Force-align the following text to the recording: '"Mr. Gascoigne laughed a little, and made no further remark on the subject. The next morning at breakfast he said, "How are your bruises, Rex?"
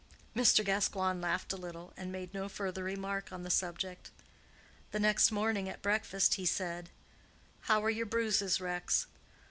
'"Mr. 0.41 0.65
Gascoigne 0.65 1.21
laughed 1.21 1.53
a 1.53 1.57
little, 1.57 1.93
and 1.95 2.11
made 2.11 2.33
no 2.33 2.49
further 2.49 2.83
remark 2.83 3.31
on 3.31 3.43
the 3.43 3.51
subject. 3.51 4.09
The 4.89 4.99
next 4.99 5.31
morning 5.31 5.69
at 5.69 5.83
breakfast 5.83 6.33
he 6.33 6.45
said, 6.47 6.89
"How 7.69 7.83
are 7.83 7.89
your 7.91 8.07
bruises, 8.07 8.59
Rex?" 8.59 9.05